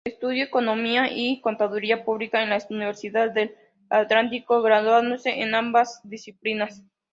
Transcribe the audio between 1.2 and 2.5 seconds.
Contaduría Pública en